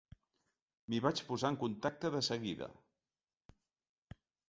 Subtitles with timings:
[0.93, 2.73] M'hi vaig posar en contacte de seguida.